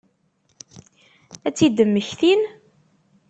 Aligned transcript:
Ad 1.47 1.53
tt-id-mmektin? 1.53 2.41